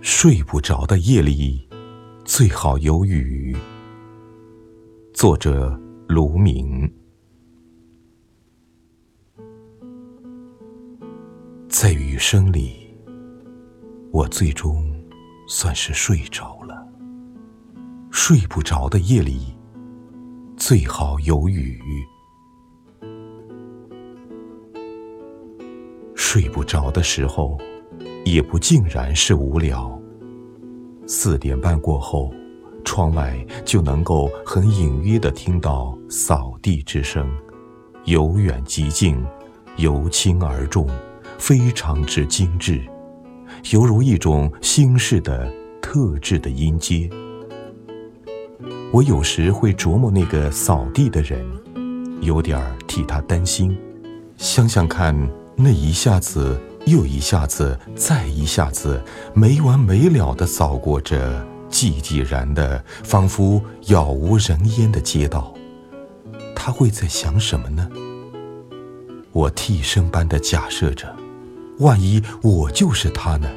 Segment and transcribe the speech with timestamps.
[0.00, 1.68] 睡不着的夜里，
[2.24, 3.56] 最好有雨。
[5.12, 6.88] 作者：卢明。
[11.68, 12.96] 在雨声里，
[14.12, 14.88] 我最终
[15.48, 16.86] 算是睡着了。
[18.12, 19.52] 睡不着的夜里，
[20.56, 21.80] 最好有雨。
[26.14, 27.60] 睡不着的时候。
[28.24, 29.98] 也不尽然是无聊。
[31.06, 32.32] 四点半过后，
[32.84, 33.34] 窗外
[33.64, 37.26] 就能够很隐约的听到扫地之声，
[38.04, 39.16] 由远及近，
[39.76, 40.86] 由轻而重，
[41.38, 42.82] 非常之精致，
[43.72, 47.08] 犹如一种新式的特制的音阶。
[48.92, 51.42] 我有时会琢磨那个扫地的人，
[52.20, 53.76] 有点替他担心。
[54.36, 55.16] 想想看，
[55.56, 56.60] 那一下子。
[56.88, 59.02] 又一下子，再一下子，
[59.34, 61.16] 没完没了地扫过这
[61.70, 65.54] 寂寂然的、仿佛杳无人烟的街道，
[66.54, 67.88] 他会在想什么呢？
[69.32, 71.14] 我替身般的假设着，
[71.78, 73.48] 万一我就是他呢？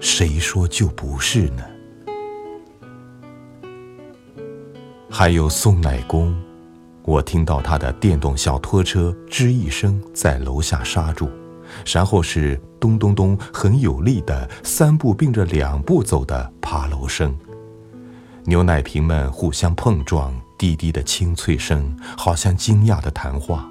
[0.00, 1.62] 谁说就不是呢？
[5.10, 6.34] 还有送奶工，
[7.02, 11.28] 我听到他的电动小拖车吱一声在楼下刹住。
[11.86, 17.36] 然后是咚咚咚，很有力的三步并着两步走的爬楼声，
[18.44, 23.68] 牛奶瓶们互相碰撞，滴滴的清脆声，好像惊讶的谈话。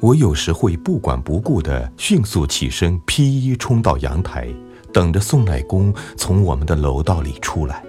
[0.00, 4.46] 我有时会不管不顾的迅速起身，披衣冲到阳台，
[4.92, 7.82] 等着送奶工从我们的楼道里出来。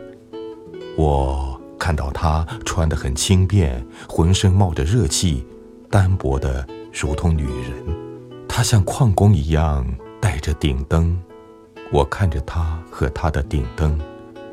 [0.98, 5.45] 我看到他穿得很轻便，浑身冒着热气，
[5.92, 8.07] 单薄的如同女人。
[8.58, 9.86] 他像矿工一样
[10.20, 11.16] 带着顶灯，
[11.92, 13.96] 我看着他和他的顶灯，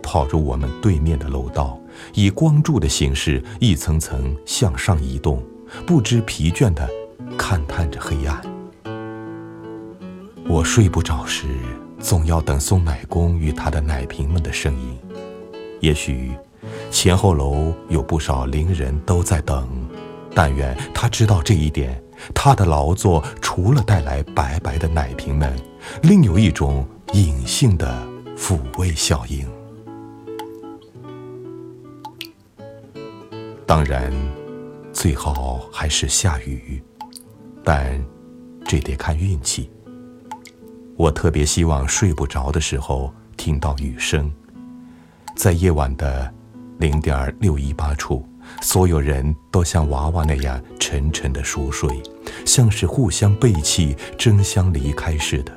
[0.03, 1.81] 跑入我们对面的楼道，
[2.13, 5.43] 以光柱的形式一层层向上移动，
[5.87, 6.87] 不知疲倦地
[7.39, 8.43] 勘探着黑暗。
[10.47, 11.47] 我睡不着时，
[11.99, 14.99] 总要等送奶工与他的奶瓶们的声音。
[15.81, 16.37] 也许
[16.91, 19.67] 前后楼有不少邻人都在等，
[20.35, 22.04] 但愿他知道这一点。
[22.33, 25.53] 他的劳作除了带来白白的奶瓶们，
[26.03, 29.47] 另有一种隐性的抚慰效应。
[33.67, 34.13] 当然，
[34.93, 36.83] 最好还是下雨，
[37.65, 38.03] 但
[38.65, 39.71] 这得看运气。
[40.97, 44.33] 我特别希望睡不着的时候听到雨声，
[45.35, 46.33] 在夜晚的
[46.79, 48.25] 零点六一八处。
[48.61, 51.91] 所有人都像娃娃那样沉沉的熟睡，
[52.45, 55.53] 像是互相背弃、争相离开似的。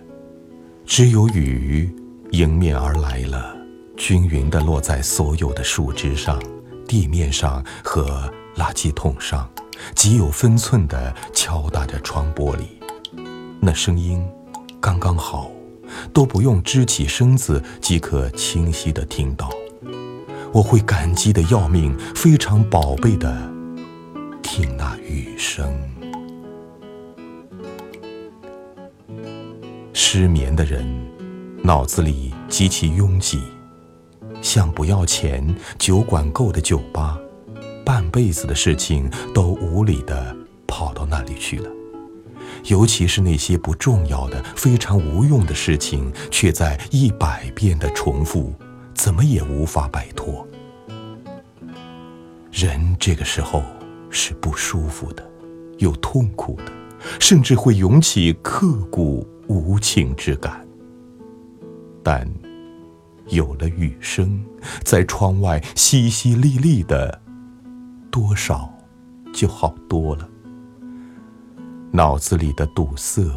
[0.86, 1.90] 只有雨
[2.32, 3.56] 迎面而来了，
[3.96, 6.42] 均匀地落在所有的树枝上、
[6.88, 9.50] 地面上和垃圾桶上，
[9.96, 12.62] 极有分寸地敲打着窗玻璃。
[13.60, 14.26] 那声音
[14.80, 15.52] 刚刚好，
[16.14, 19.50] 都不用支起身子即可清晰地听到。
[20.58, 23.32] 我会感激的要命，非常宝贝的
[24.42, 25.72] 听那雨声。
[29.94, 30.84] 失眠的人
[31.62, 33.40] 脑子里极其拥挤，
[34.42, 37.20] 像不要钱、酒管够的酒吧，
[37.86, 40.36] 半辈子的事情都无理的
[40.66, 41.70] 跑到那里去了。
[42.64, 48.52] 尤其是那些不重要的、非常无用的事情，却在一百遍的重复。
[48.98, 50.46] 怎么也无法摆脱。
[52.52, 53.64] 人这个时候
[54.10, 55.24] 是不舒服的，
[55.78, 56.72] 有痛苦的，
[57.20, 60.68] 甚至会涌起刻骨无情之感。
[62.04, 62.28] 但
[63.28, 64.44] 有了雨声，
[64.84, 67.22] 在窗外淅淅沥沥的，
[68.10, 68.74] 多少
[69.32, 70.28] 就好多了。
[71.92, 73.30] 脑子里的堵塞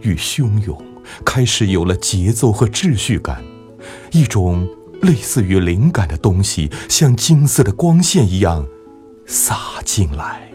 [0.00, 0.76] 与汹涌
[1.24, 3.44] 开始有了节奏和秩序感，
[4.10, 4.68] 一种。
[5.04, 8.66] 类似于灵感的东西，像金色的光线一样
[9.26, 10.50] 洒进来。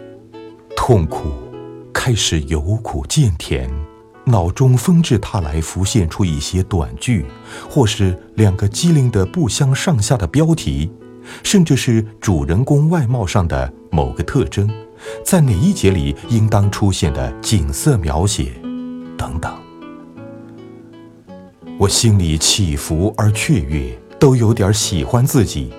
[0.76, 1.30] 痛苦
[1.94, 3.70] 开始由苦渐甜，
[4.26, 7.26] 脑中纷至沓来浮现出一些短句，
[7.70, 10.92] 或是两个机灵的不相上下的标题，
[11.44, 14.68] 甚至是主人公外貌上的某个特征，
[15.24, 18.54] 在哪一节里应当出现的景色描写，
[19.16, 19.54] 等等。
[21.78, 23.98] 我心里起伏而雀跃。
[24.20, 25.72] 都有点喜欢自己，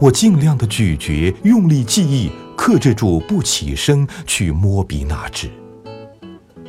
[0.00, 5.50] 我尽量的咀嚼，用力记忆，克制住不起身去摸笔捺纸。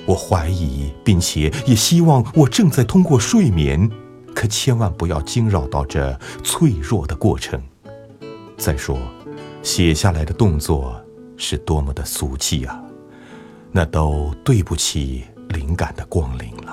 [0.06, 3.90] 我怀疑，并且也希望我正在通过睡眠，
[4.34, 7.62] 可千万不要惊扰到这脆弱的过程。
[8.58, 8.98] 再说，
[9.62, 10.96] 写下来的动作
[11.36, 12.82] 是多么的俗气啊！
[13.70, 16.67] 那都对不起灵感的光临了。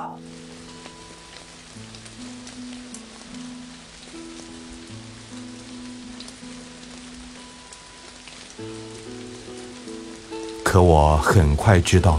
[10.74, 12.18] 可我很快知道，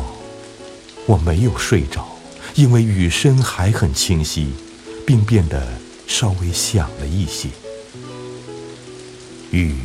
[1.05, 2.07] 我没有睡着，
[2.53, 4.53] 因为雨声还很清晰，
[5.05, 5.61] 并变得
[6.07, 7.49] 稍微响了一些。
[9.51, 9.75] 雨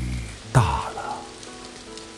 [0.53, 1.19] 大了，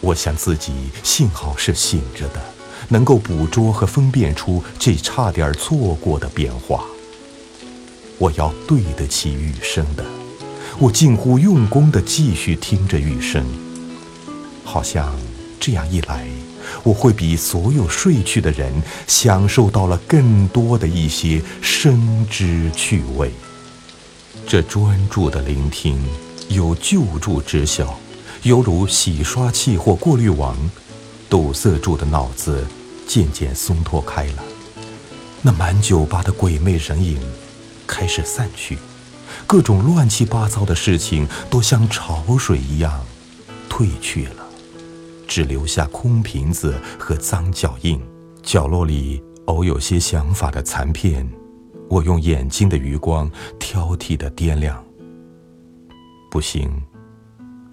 [0.03, 2.43] 我想自己幸好是醒着的，
[2.91, 6.85] 能够捕捉和分辨出这差点错过的变化。
[8.19, 10.05] 我要对得起雨声的，
[10.79, 13.43] 我近乎用功地继续听着雨声，
[14.63, 15.11] 好像。
[15.65, 16.27] 这样一来，
[16.83, 18.73] 我会比所有睡去的人
[19.07, 23.33] 享受到了更多的一些生之趣味。
[24.47, 26.03] 这专注的聆听
[26.49, 27.99] 有救助之效，
[28.43, 30.57] 犹如洗刷器或过滤网，
[31.31, 32.67] 堵塞住的脑子
[33.07, 34.43] 渐渐松脱开了。
[35.43, 37.19] 那满酒吧的鬼魅人影
[37.87, 38.79] 开始散去，
[39.47, 43.05] 各种乱七八糟的事情都像潮水一样
[43.69, 44.42] 退去了。
[45.33, 47.99] 只留下空瓶子和脏脚印，
[48.43, 51.27] 角落里偶有些想法的残片，
[51.89, 54.85] 我用眼睛的余光挑剔的掂量。
[56.31, 56.71] 不行，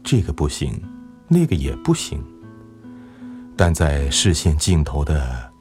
[0.02, 0.82] 这个不行，
[1.28, 2.24] 那个也不行。
[3.58, 5.52] 但在视线尽头的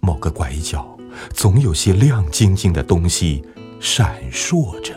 [0.00, 0.86] 某个拐角，
[1.32, 3.42] 总有些亮晶晶的东西
[3.80, 4.94] 闪烁着。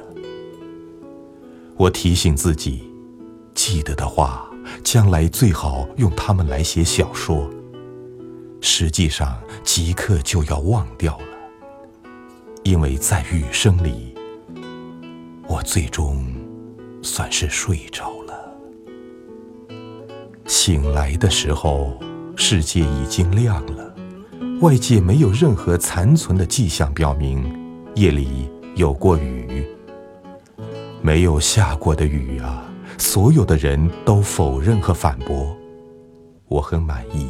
[1.78, 2.84] 我提醒自己，
[3.56, 4.49] 记得的话。
[4.92, 7.48] 将来最好用它们来写小说。
[8.60, 12.10] 实际上，即刻就要忘掉了，
[12.64, 14.16] 因为在雨声里，
[15.48, 16.26] 我最终
[17.04, 18.34] 算是睡着了。
[20.48, 21.96] 醒来的时候，
[22.36, 23.94] 世界已经亮了，
[24.60, 27.56] 外界没有任何残存的迹象表明
[27.94, 29.68] 夜里有过雨。
[31.04, 32.66] 没有下过的雨啊！
[33.00, 35.56] 所有的人都否认和反驳，
[36.48, 37.30] 我很满意，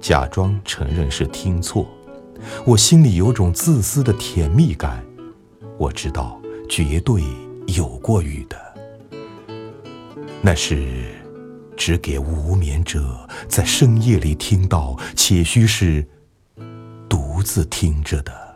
[0.00, 1.86] 假装承认是听错。
[2.64, 5.04] 我心里有种自私的甜蜜感，
[5.78, 7.22] 我知道绝对
[7.66, 8.56] 有过雨的，
[10.40, 11.14] 那是
[11.76, 16.04] 只给无眠者在深夜里听到，且须是
[17.08, 18.49] 独自听着的。